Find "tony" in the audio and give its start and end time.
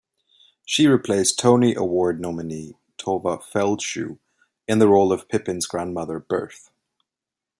1.37-1.75